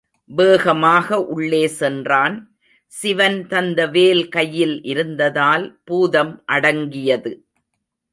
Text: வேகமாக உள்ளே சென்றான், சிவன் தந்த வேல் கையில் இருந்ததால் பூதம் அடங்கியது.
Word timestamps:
வேகமாக 0.29 1.17
உள்ளே 1.25 1.67
சென்றான், 1.67 2.35
சிவன் 2.91 3.37
தந்த 3.47 3.79
வேல் 3.87 4.23
கையில் 4.27 4.75
இருந்ததால் 4.83 5.65
பூதம் 5.83 6.33
அடங்கியது. 6.45 7.33